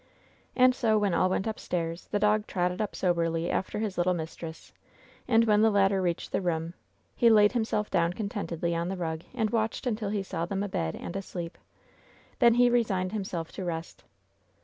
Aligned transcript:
And 0.55 0.73
so 0.73 0.97
when 0.97 1.13
all 1.13 1.29
went 1.29 1.45
upstairs, 1.45 2.07
the 2.07 2.17
dog 2.17 2.47
trotted 2.47 2.81
up 2.81 2.95
soberly 2.95 3.51
after 3.51 3.77
his 3.77 3.99
little 3.99 4.15
mistress, 4.15 4.73
and 5.27 5.45
when 5.45 5.61
the 5.61 5.69
latter 5.69 6.01
reached 6.01 6.31
their 6.31 6.41
room, 6.41 6.73
he 7.15 7.29
laid 7.29 7.51
himself 7.51 7.91
down 7.91 8.13
contentedly 8.13 8.73
on 8.75 8.87
the 8.89 8.97
rug, 8.97 9.21
and 9.35 9.51
watched 9.51 9.85
until 9.85 10.09
he 10.09 10.23
saw 10.23 10.47
them 10.47 10.63
abed 10.63 10.95
and 10.95 11.15
asleep. 11.15 11.55
Then 12.39 12.55
he 12.55 12.67
resigned 12.67 13.11
himself 13.11 13.51
to 13.51 13.63
rest. 13.63 14.03